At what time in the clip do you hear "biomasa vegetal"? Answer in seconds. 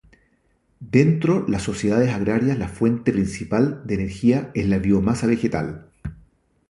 4.79-5.91